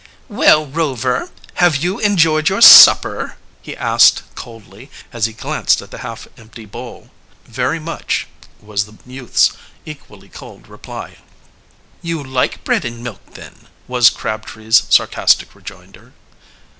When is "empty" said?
6.37-6.65